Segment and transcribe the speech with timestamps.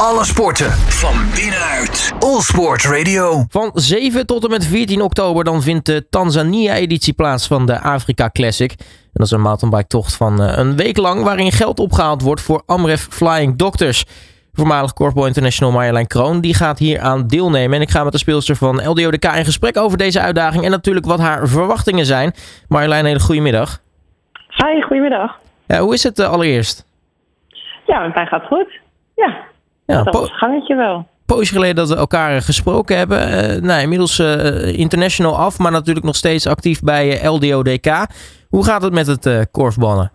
[0.00, 2.12] Alle sporten van binnenuit.
[2.18, 3.44] All Sport Radio.
[3.48, 8.30] Van 7 tot en met 14 oktober dan vindt de Tanzania-editie plaats van de Afrika
[8.30, 8.70] Classic.
[8.70, 12.62] En dat is een mountainbike-tocht van eh, een week lang waarin geld opgehaald wordt voor
[12.66, 14.04] Amref Flying Doctors.
[14.52, 17.76] Voormalig Corpo International Marjolein Kroon die gaat hier aan deelnemen.
[17.76, 21.06] En ik ga met de speelster van LDODK in gesprek over deze uitdaging en natuurlijk
[21.06, 22.32] wat haar verwachtingen zijn.
[22.68, 23.80] Marjolein, hele goede middag.
[24.48, 25.38] Hi, goedemiddag.
[25.66, 26.86] Ja, hoe is het eh, allereerst?
[27.86, 28.68] Ja, met mij gaat goed.
[29.14, 29.44] Ja,
[29.86, 31.06] Ja, dat po- was het gangetje wel.
[31.26, 33.20] poosje geleden dat we elkaar gesproken hebben.
[33.28, 38.06] Eh, nou, inmiddels eh, international af, maar natuurlijk nog steeds actief bij eh, LDODK.
[38.48, 40.10] Hoe gaat het met het eh korfballen?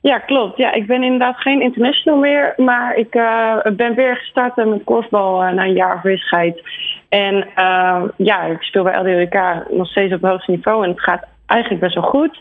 [0.00, 0.56] Ja, klopt.
[0.56, 4.84] Ja, ik ben inderdaad geen international meer, maar ik eh, ben weer gestart eh, met
[4.84, 6.62] korfbal eh, na een jaar afwezigheid.
[7.08, 9.38] En eh, ja, ik speel bij LDWK
[9.70, 12.38] nog steeds op het hoogste niveau en het gaat eigenlijk best wel goed.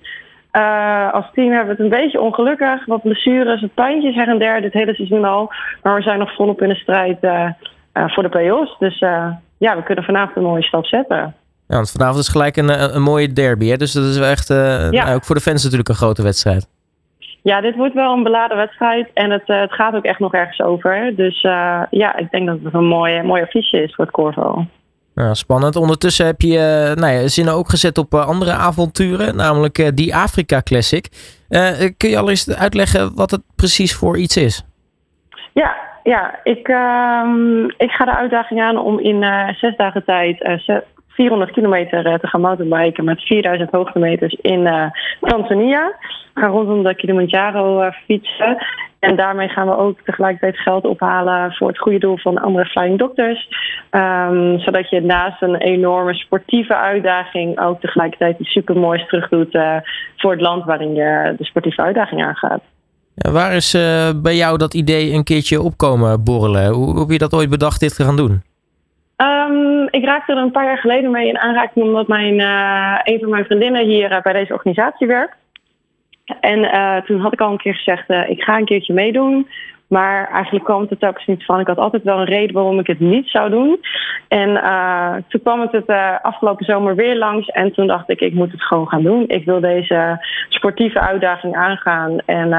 [0.51, 4.39] Eh, als team hebben we het een beetje ongelukkig, wat blessures, wat pijntjes her en
[4.39, 5.51] der dit hele seizoen al.
[5.83, 7.49] Maar we zijn nog volop in de strijd eh,
[7.91, 8.77] eh, voor de play-offs.
[8.79, 8.99] Dus
[9.57, 11.17] ja, we kunnen vanavond een mooie stap zetten.
[11.67, 13.67] Ja, want vanavond is gelijk een, een, mooie derby.
[13.67, 13.77] Hè?
[13.77, 14.89] Dus dat is wel echt, Ja.
[14.89, 16.67] nou, ook voor de fans natuurlijk een grote wedstrijd.
[17.41, 20.61] Ja, dit wordt wel een beladen wedstrijd en het, het gaat ook echt nog ergens
[20.61, 21.15] over.
[21.15, 21.41] Dus
[21.89, 24.65] ja, ik denk dat het een mooie, mooie affiche is voor het Corvo.
[25.17, 25.75] Ja, spannend.
[25.75, 29.87] Ondertussen heb je eh, nou ja, zinnen ook gezet op eh, andere avonturen, namelijk eh,
[29.93, 31.07] die Afrika Classic.
[31.97, 34.65] Kun je al eens uitleggen wat het precies voor iets is?
[35.53, 40.41] Ja, ja ik, ehm, ik ga de uitdaging aan om in zes dagen tijd
[41.17, 44.85] 400 kilometer eh, te gaan mountainbiken met 4000 hoogtemeters in eh,
[45.21, 45.95] Tanzania.
[46.33, 48.57] We gaan rondom de Kilimanjaro eh, fietsen.
[48.99, 52.97] En daarmee gaan we ook tegelijkertijd geld ophalen voor het goede doel van andere Flying
[52.97, 53.47] Doctors.
[53.89, 59.57] Ehm, zodat je naast een enorme sportieve uitdaging ook tegelijkertijd iets supermoois terug doet
[60.17, 62.61] voor het land waarin je de sportieve uitdaging aangaat.
[63.15, 63.71] Waar is
[64.15, 66.73] bij jou dat idee een keertje opkomen borrelen?
[66.73, 68.41] Hoe heb je dat ooit bedacht dit te gaan doen?
[69.17, 73.19] Ehm, ik raakte er een paar jaar geleden mee in aanraking omdat mijn, eh, een
[73.19, 75.35] van mijn vriendinnen hier eh, bij deze organisatie werkt.
[76.39, 79.47] En eh, toen had ik al een keer gezegd, ik ga een keertje meedoen.
[79.87, 81.59] Maar eigenlijk kwam het er telkens niet van.
[81.59, 83.79] Ik had altijd wel een reden waarom ik het niet zou doen.
[84.27, 84.49] En
[85.27, 85.89] toen kwam het het
[86.21, 87.47] afgelopen zomer weer langs.
[87.47, 89.23] En toen dacht ik, ik moet het gewoon gaan doen.
[89.27, 92.17] Ik wil deze sportieve uitdaging aangaan.
[92.25, 92.49] En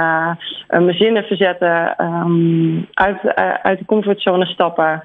[0.69, 1.97] mijn zinnen verzetten.
[1.97, 5.04] ehm, eh, uit de comfortzone stappen.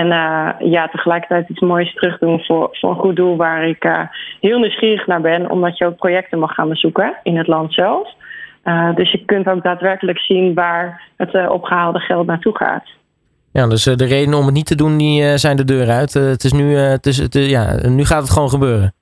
[0.00, 4.00] En eh, ja, tegelijkertijd iets moois terugdoen voor, voor een goed doel waar ik eh,
[4.40, 5.50] heel nieuwsgierig naar ben.
[5.50, 8.08] Omdat je ook projecten mag gaan bezoeken in het land zelf.
[8.62, 12.84] Eh, dus je kunt ook daadwerkelijk zien waar het eh, opgehaalde geld naartoe gaat.
[13.52, 16.14] Ja, dus de redenen om het niet te doen, die zijn de deur uit.
[16.14, 18.92] Het is nu, het is, het, ja, nu gaat het gewoon gebeuren.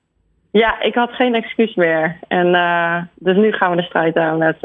[0.51, 2.17] Ja, ik had geen excuus meer.
[2.27, 2.51] En
[3.15, 4.57] dus nu gaan we de strijd aan met,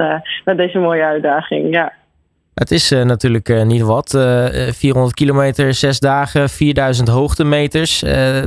[0.45, 1.75] met deze mooie uitdaging.
[1.75, 1.93] Ja.
[2.59, 4.15] Het is eh, natuurlijk eh, niet wat.
[4.15, 8.01] Eh, eh, 400 kilometer, 6 dagen, 4000 hoogtemeters.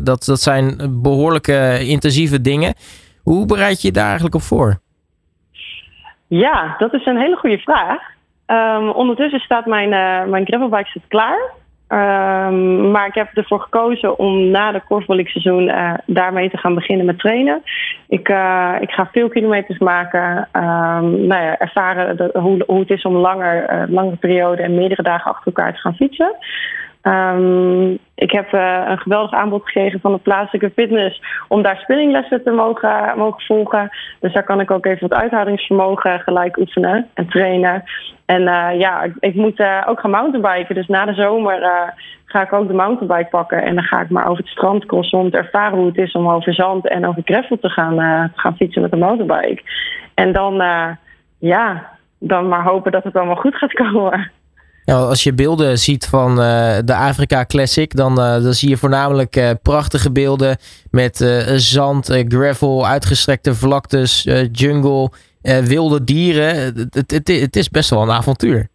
[0.04, 2.74] Dat, dat zijn behoorlijke intensieve dingen.
[3.24, 4.80] Hoe bereid je je daar eigenlijk op voor?
[6.28, 8.02] Ja, dat is een hele goede vraag.
[8.46, 9.90] Ehm, ondertussen staat mijn,
[10.30, 11.52] mijn gravelbike staat klaar.
[11.92, 17.06] Ehm, maar ik heb ervoor gekozen om na de korfbalseizoen eh daarmee te gaan beginnen
[17.06, 17.62] met trainen.
[18.08, 20.48] Ik, eh, ik ga veel kilometers maken.
[20.52, 25.04] ehm, nou ja, ervaren hoe, hoe het is om langer, eh, langere periode en meerdere
[25.04, 26.36] dagen achter elkaar te gaan fietsen.
[27.02, 32.44] Ehm, ik heb eh, een geweldig aanbod gekregen van de plaatselijke fitness om daar spinninglessen
[32.44, 33.90] te mogen, mogen volgen.
[34.20, 37.84] Dus daar kan ik ook even wat uithoudingsvermogen gelijk oefenen en trainen.
[38.26, 40.76] En eh, ja, ik, moet eh, ook gaan mountainbiken.
[40.76, 41.60] Dus na de zomer
[42.26, 43.64] ga ik ook de mountainbike pakken.
[43.64, 46.12] En dan ga ik maar over het strand crossen om te ervaren hoe het is
[46.12, 47.96] om over zand en over gravel te gaan,
[48.34, 49.64] te gaan fietsen met een mountainbike.
[50.14, 50.64] En dan,
[51.38, 51.90] ja,
[52.20, 54.32] dan maar hopen dat het allemaal goed gaat komen.
[54.86, 58.78] Ja, als je beelden ziet van eh, de Afrika Classic, dan, eh, dan zie je
[58.78, 60.58] voornamelijk eh, prachtige beelden
[60.90, 61.26] met
[61.56, 65.12] zand, gravel, uitgestrekte vlaktes, jungle,
[65.42, 66.56] wilde dieren.
[66.56, 68.71] Het, het, het is best wel een avontuur.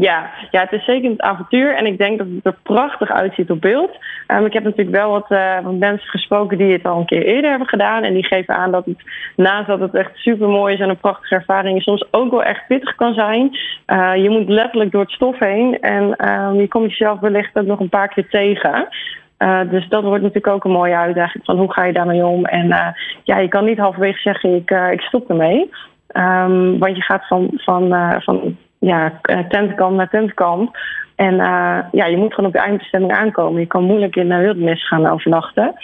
[0.00, 3.50] Ja, ja, het is zeker een avontuur en ik denk dat het er prachtig uitziet
[3.50, 3.90] op beeld.
[4.26, 7.24] Ehm, ik heb natuurlijk wel wat, eh, wat mensen gesproken die het al een keer
[7.24, 8.02] eerder hebben gedaan.
[8.02, 9.02] En die geven aan dat het,
[9.36, 12.66] naast dat het echt super mooi is en een prachtige ervaring, soms ook wel echt
[12.66, 13.58] pittig kan zijn.
[13.86, 17.66] Eh, je moet letterlijk door het stof heen en ehm, je komt jezelf wellicht ook
[17.66, 18.88] nog een paar keer tegen.
[19.36, 22.44] Eh, dus dat wordt natuurlijk ook een mooie uitdaging van hoe ga je daarmee om.
[22.44, 22.94] En
[23.24, 25.70] ja, je kan niet halverwege zeggen ik, ik stop ermee.
[26.06, 30.78] Ehm, want je gaat van, van, van ja, eh, tentkamp naar tentkamp.
[31.16, 33.60] En eh, ja, je moet gewoon op de eindbestemming aankomen.
[33.60, 35.74] Je kan moeilijk in de wildernis gaan overnachten.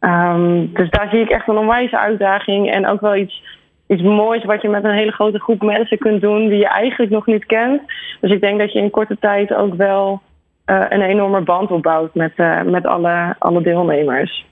[0.00, 2.70] Ehm, dus daar zie ik echt een onwijze uitdaging.
[2.70, 6.20] En ook wel iets iets moois wat je met een hele grote groep mensen kunt
[6.20, 7.82] doen die je eigenlijk nog niet kent.
[8.20, 10.20] Dus ik denk dat je in korte tijd ook wel
[10.64, 12.32] een enorme band opbouwt met,
[12.64, 14.44] met alle, alle deelnemers.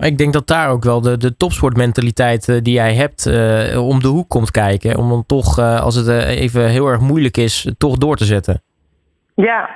[0.00, 3.26] Ik denk dat daar ook wel de, de topsportmentaliteit die jij hebt
[3.76, 4.96] om de hoek komt kijken.
[4.96, 8.62] Om dan toch, als het even heel erg moeilijk is, toch door te zetten.
[9.34, 9.70] Ja,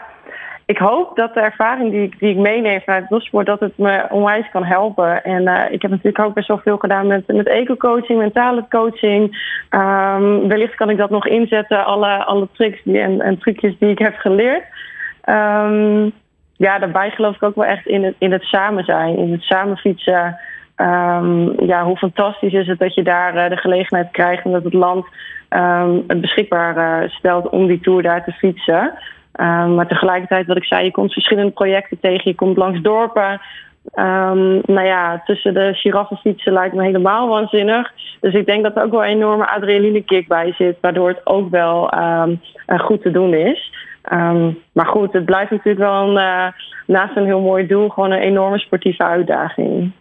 [0.67, 4.07] ik hoop dat de ervaring die, ik, die ik meeneem vanuit bossport, dat het me
[4.11, 5.25] onwijs kan helpen.
[5.25, 9.23] En ik heb natuurlijk ook best wel veel gedaan met, met eco-coaching, mentale coaching.
[9.71, 13.91] Um, wellicht kan ik dat nog inzetten, alle, alle tricks die, en, en trucjes die
[13.91, 14.65] ik heb geleerd.
[15.29, 16.13] Um,
[16.57, 19.43] ja, daarbij geloof ik ook wel echt in het, in het samen zijn, in het
[19.43, 20.39] samen fietsen.
[20.77, 24.65] Um, ja, hoe fantastisch is het dat je daar uh, de gelegenheid krijgt en dat
[24.65, 25.07] het land
[26.07, 28.99] het beschikbaar uh, stelt om die tour daar te fietsen.
[29.41, 32.31] Um, maar tegelijkertijd, wat ik zei, je komt verschillende projecten tegen.
[32.31, 33.41] Je komt langs dorpen.
[34.67, 37.93] Nou ja, tussen de giraffenfietsen lijkt me helemaal waanzinnig.
[38.21, 40.77] Dus ik denk dat er ook wel een enorme adrenalinekick bij zit.
[40.81, 42.41] Waardoor het ook wel um,
[42.79, 43.73] goed te doen is.
[44.73, 46.47] Maar goed, het blijft natuurlijk wel een, uh,
[46.87, 49.93] naast een heel mooi doel gewoon een enorme sportieve uitdaging.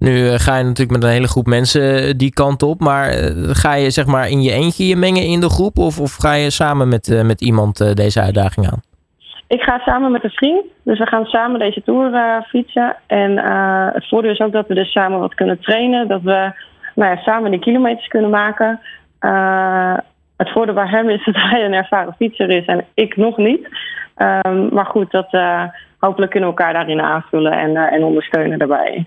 [0.00, 2.80] Nu eh, ga je natuurlijk met een hele groep mensen eh, die kant op.
[2.80, 5.78] Maar eh, ga je zeg maar in je eentje je mengen in de groep?
[5.78, 8.80] Of, of ga je samen met, met iemand deze uitdaging aan?
[9.46, 10.64] Ik ga samen met een vriend.
[10.84, 12.10] Dus we gaan samen deze tour
[12.48, 12.96] fietsen.
[13.06, 13.36] En
[13.94, 16.08] het voordeel is ook dat we dus samen wat kunnen trainen.
[16.08, 16.52] Dat we
[16.94, 18.80] nou ja, samen die kilometers kunnen maken.
[20.40, 23.68] Het voordeel bij hem is dat hij een ervaren fietser is en ik nog niet.
[24.14, 25.28] Ehm, maar goed, dat,
[25.98, 29.04] hopelijk kunnen we elkaar daarin aanvullen en, en ondersteunen daarbij.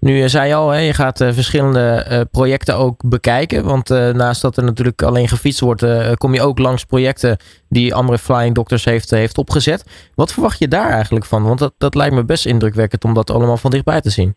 [0.00, 3.64] Nu eh, zei je al, hè, je gaat uh, verschillende projecten ook bekijken.
[3.64, 7.36] Want naast dat er natuurlijk alleen gefietst wordt, kom je ook langs projecten
[7.68, 10.10] die Amre Flying Doctors heeft, heeft opgezet.
[10.14, 11.42] Wat verwacht je daar eigenlijk van?
[11.42, 14.34] Want dat, dat lijkt me best indrukwekkend om dat allemaal van dichtbij te zien.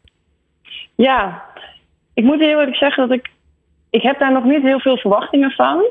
[0.95, 1.43] Ja,
[2.13, 3.29] ik moet heel eerlijk zeggen dat ik.
[3.89, 5.85] Ik heb daar nog niet heel veel verwachtingen van.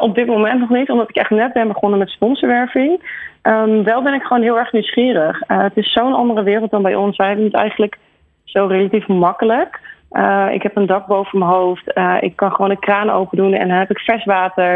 [0.00, 3.00] Op dit moment nog niet, omdat ik echt net ben begonnen met sponsorwerving.
[3.42, 5.40] Um, wel ben ik gewoon heel erg nieuwsgierig.
[5.46, 7.16] het is zo'n andere wereld dan bij ons.
[7.16, 7.98] Wij hebben het eigenlijk
[8.44, 9.80] zo relatief makkelijk.
[10.12, 11.92] Uh, ik heb een dak boven mijn hoofd.
[12.20, 14.74] Ik kan gewoon een kraan open doen en dan heb ik vers water.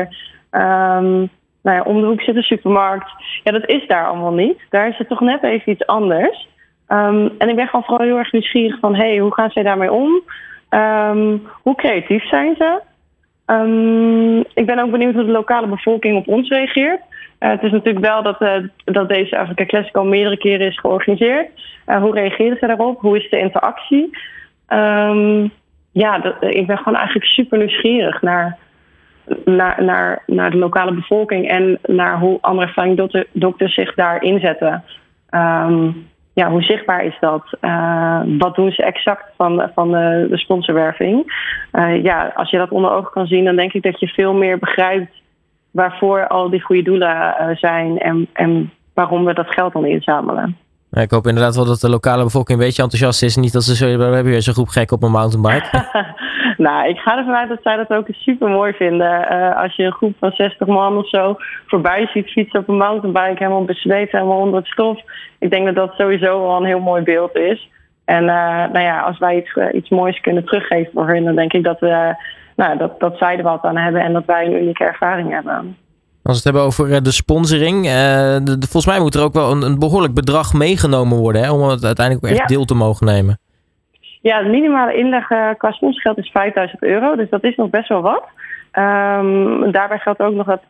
[0.50, 1.30] Um,
[1.62, 3.10] nou ja, om de hoek zit een supermarkt.
[3.44, 4.60] Ja, dat is daar allemaal niet.
[4.70, 6.48] Daar is het toch net even iets anders.
[6.88, 8.94] Um, en ik ben gewoon vooral heel erg nieuwsgierig van...
[8.94, 10.22] hé, hey, hoe gaan zij daarmee om?
[11.62, 12.80] Hoe creatief zijn ze?
[14.54, 17.00] Ik ben ook benieuwd hoe de lokale bevolking op ons reageert.
[17.40, 20.78] Uh, het is natuurlijk wel dat, uh, dat deze Afrika Classic al meerdere keren is
[20.78, 21.48] georganiseerd.
[21.86, 23.00] Uh, hoe reageren ze daarop?
[23.00, 24.18] Hoe is de interactie?
[24.68, 25.50] Um,
[25.92, 28.58] ja, ik ben gewoon eigenlijk super nieuwsgierig naar,
[29.44, 34.84] naar, naar, naar de lokale bevolking en naar hoe andere flying dokters zich daar inzetten.
[35.30, 36.08] Um,
[36.38, 37.42] ja, hoe zichtbaar is dat?
[38.38, 41.32] wat doen ze exact van, van de, de sponsorwerving?
[42.02, 44.58] ja, als je dat onder ogen kan zien, dan denk ik dat je veel meer
[44.58, 45.12] begrijpt
[45.70, 50.56] waarvoor al die goede doelen uh, zijn en, en waarom we dat geld dan inzamelen.
[50.90, 53.36] Ik hoop inderdaad wel dat de lokale bevolking een beetje enthousiast is.
[53.36, 55.70] Niet dat ze zo, we hebben hier zo'n groep gek op een mountainbike.
[56.58, 59.26] nou, ik ga ervan uit dat zij dat ook super mooi vinden.
[59.32, 62.76] Uh, als je een groep van 60 man of zo voorbij ziet fietsen op een
[62.76, 65.00] mountainbike, helemaal bezweet, helemaal onder het stof.
[65.38, 67.70] Ik denk dat dat sowieso al een heel mooi beeld is.
[68.04, 68.28] En uh,
[68.72, 71.80] nou ja, als wij iets, iets moois kunnen teruggeven voor hun, dan denk ik dat
[71.80, 72.14] we
[72.56, 75.54] nou, dat, dat zij er wat aan hebben en dat wij een unieke ervaring hebben.
[75.54, 75.66] Als
[76.22, 79.50] we het hebben over eh, de sponsoring, uh, de, volgens mij moet er ook wel
[79.50, 83.06] een, een behoorlijk bedrag meegenomen worden hè, om het uiteindelijk ook echt deel te mogen
[83.06, 83.38] nemen.
[84.20, 87.88] Ja, de minimale inleg uh, qua sponsorgeld is 5000 euro, dus dat is nog best
[87.88, 88.24] wel wat.
[88.72, 90.66] Um, daarbij geldt ook nog dat 88%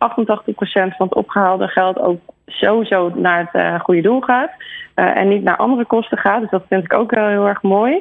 [0.97, 4.51] van het opgehaalde geld ook sowieso naar het uh, goede doel gaat.
[4.97, 6.41] Uh, en niet naar andere kosten gaat.
[6.41, 7.95] Dus dat vind ik ook heel erg mooi.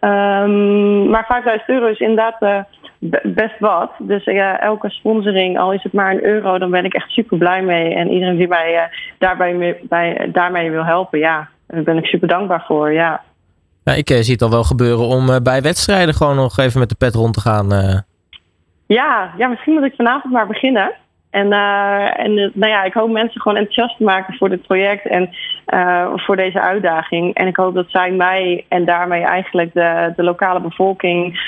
[0.00, 2.66] Um, maar 5000 euro is inderdaad
[3.22, 3.90] best wat.
[3.98, 7.38] Dus ja, elke sponsoring, al is het maar een euro, dan ben ik echt super
[7.38, 7.94] blij mee.
[7.94, 12.64] En iedereen die mij daarbij bij, daarmee wil helpen, ja, daar ben ik super dankbaar
[12.66, 12.92] voor.
[12.92, 13.22] Ja.
[13.86, 16.80] Ja ik uh, zie het al wel gebeuren om uh, bij wedstrijden gewoon nog even
[16.80, 17.68] met de pet rond te gaan.
[18.86, 20.92] Ja, ja, misschien moet ik vanavond maar beginnen.
[21.30, 21.52] En,
[22.16, 25.30] en nou ja, ik hoop mensen gewoon enthousiast te maken voor dit project en
[26.16, 27.34] voor deze uitdaging.
[27.34, 31.40] En ik hoop dat zij mij en daarmee eigenlijk de, de lokale bevolking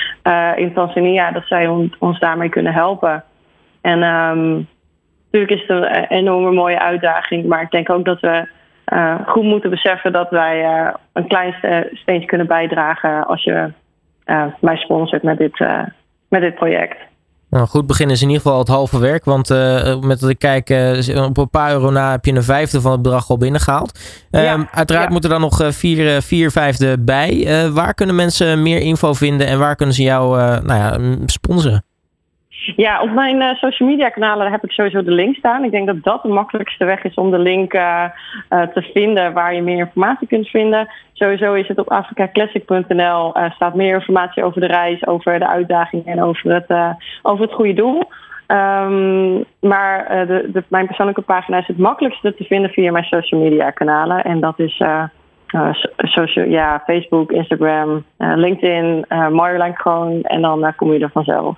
[0.55, 3.23] in Tanzania, dat zij on, ons daarmee kunnen helpen.
[3.81, 4.67] En um,
[5.31, 8.47] natuurlijk is het een enorme mooie uitdaging, maar ik denk ook dat we
[9.25, 10.65] goed moeten beseffen dat wij
[11.13, 11.53] een klein
[11.93, 13.71] steentje kunnen bijdragen als je
[14.59, 15.59] mij sponsort met dit,
[16.29, 16.97] met dit project.
[17.49, 19.25] Nou, goed begin is in ieder geval het halve werk.
[19.25, 22.81] Want uh, met ik kijk, uh, op een paar euro na heb je een vijfde
[22.81, 23.99] van het bedrag al binnengehaald.
[24.31, 25.11] Ja, um, uiteraard ja.
[25.11, 27.33] moeten er dan nog vier, vier vijfde bij.
[27.33, 31.83] Uh, waar kunnen mensen meer info vinden en waar kunnen ze jou nou ja, sponsoren?
[32.61, 35.63] Ja, op mijn uh, social media kanalen heb ik sowieso de link staan.
[35.63, 38.05] Ik denk dat dat de makkelijkste weg is om de link uh,
[38.49, 40.89] uh, te vinden waar je meer informatie kunt vinden.
[41.13, 46.23] Sowieso is het op africaclassic.nl staat meer informatie over de reis, over de uitdagingen en
[46.23, 48.03] over het, over het goede doel.
[48.47, 53.41] Um, maar de, de, mijn persoonlijke pagina is het makkelijkste te vinden via mijn social
[53.41, 54.23] media kanalen.
[54.23, 54.83] En dat is
[55.97, 60.21] social, ja, Facebook, Instagram, LinkedIn, Marjolein Kroon.
[60.21, 61.57] En dan kom je er vanzelf.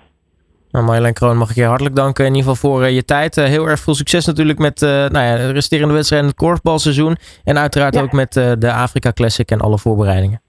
[0.72, 3.38] Nou, Marjolein Kroon, mag ik je hartelijk danken in ieder geval voor uh, je tijd.
[3.38, 6.46] Uh, heel erg veel succes natuurlijk met uh, nou ja, de resterende wedstrijden in het
[6.46, 7.18] korfbalseizoen.
[7.44, 8.02] En uiteraard ja.
[8.02, 10.42] ook met de Afrika Classic en alle voorbereidingen.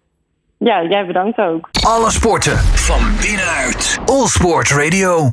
[0.58, 1.68] Ja, jij bedankt ook.
[1.86, 3.98] Alle sporten van binnenuit.
[4.06, 5.30] All Sport Radio.